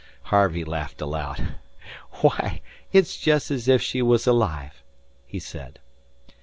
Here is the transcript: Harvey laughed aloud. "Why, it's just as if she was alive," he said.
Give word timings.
Harvey 0.33 0.63
laughed 0.63 0.99
aloud. 0.99 1.59
"Why, 2.21 2.61
it's 2.91 3.17
just 3.17 3.51
as 3.51 3.67
if 3.67 3.83
she 3.83 4.01
was 4.01 4.25
alive," 4.25 4.81
he 5.27 5.37
said. 5.37 5.77